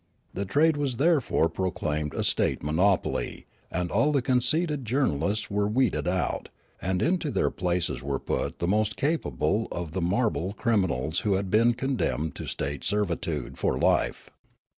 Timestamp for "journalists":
4.83-5.51